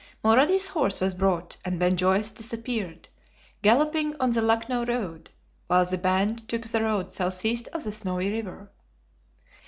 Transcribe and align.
Mulrady's 0.25 0.69
horse 0.69 0.99
was 0.99 1.13
brought, 1.13 1.57
and 1.63 1.77
Ben 1.79 1.95
Joyce 1.95 2.31
disappeared, 2.31 3.07
galloping 3.61 4.15
on 4.19 4.31
the 4.31 4.41
Lucknow 4.41 4.83
Road, 4.85 5.29
while 5.67 5.85
the 5.85 5.95
band 5.95 6.49
took 6.49 6.63
the 6.65 6.81
road 6.81 7.11
southeast 7.11 7.67
of 7.67 7.83
the 7.83 7.91
Snowy 7.91 8.31
River. 8.31 8.71